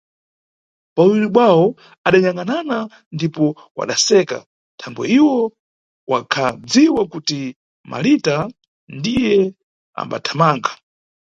[0.95, 1.63] Pawuwiri bwawo
[2.07, 2.77] adanyangʼanana
[3.15, 3.43] ndipo
[3.77, 4.37] wadaseka,
[4.79, 5.37] thangwe iwo
[6.11, 7.39] wakhadziwa kuti
[7.91, 8.35] Malita
[8.97, 9.37] ndiye
[10.01, 10.71] ambathamanga.